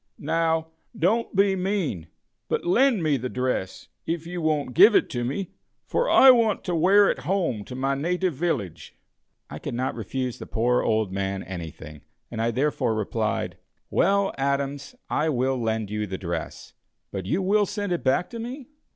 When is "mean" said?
1.55-2.07